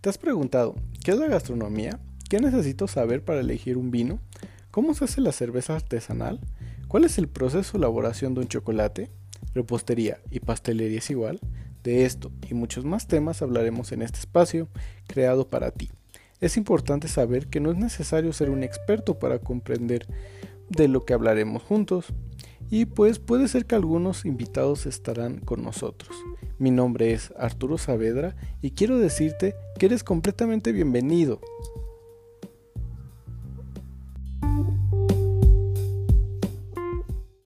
¿Te 0.00 0.08
has 0.08 0.16
preguntado 0.16 0.76
qué 1.04 1.10
es 1.10 1.18
la 1.18 1.26
gastronomía? 1.26 2.00
¿Qué 2.30 2.40
necesito 2.40 2.88
saber 2.88 3.22
para 3.22 3.40
elegir 3.40 3.76
un 3.76 3.90
vino? 3.90 4.18
¿Cómo 4.70 4.94
se 4.94 5.04
hace 5.04 5.20
la 5.20 5.30
cerveza 5.30 5.76
artesanal? 5.76 6.40
¿Cuál 6.88 7.04
es 7.04 7.18
el 7.18 7.28
proceso 7.28 7.72
de 7.72 7.80
elaboración 7.80 8.32
de 8.32 8.40
un 8.40 8.48
chocolate? 8.48 9.10
¿Repostería 9.52 10.22
y 10.30 10.40
pastelería 10.40 11.00
es 11.00 11.10
igual? 11.10 11.38
De 11.84 12.06
esto 12.06 12.32
y 12.48 12.54
muchos 12.54 12.86
más 12.86 13.08
temas 13.08 13.42
hablaremos 13.42 13.92
en 13.92 14.00
este 14.00 14.20
espacio 14.20 14.68
creado 15.06 15.50
para 15.50 15.70
ti. 15.70 15.90
Es 16.40 16.56
importante 16.56 17.06
saber 17.06 17.48
que 17.48 17.60
no 17.60 17.70
es 17.70 17.76
necesario 17.76 18.32
ser 18.32 18.48
un 18.48 18.62
experto 18.62 19.18
para 19.18 19.38
comprender 19.38 20.06
de 20.70 20.88
lo 20.88 21.04
que 21.04 21.12
hablaremos 21.12 21.62
juntos. 21.62 22.06
Y 22.70 22.86
pues 22.86 23.18
puede 23.18 23.48
ser 23.48 23.66
que 23.66 23.74
algunos 23.74 24.24
invitados 24.24 24.86
estarán 24.86 25.40
con 25.40 25.62
nosotros. 25.62 26.16
Mi 26.60 26.70
nombre 26.70 27.14
es 27.14 27.32
Arturo 27.38 27.78
Saavedra 27.78 28.36
y 28.60 28.72
quiero 28.72 28.98
decirte 28.98 29.54
que 29.78 29.86
eres 29.86 30.04
completamente 30.04 30.72
bienvenido. 30.72 31.40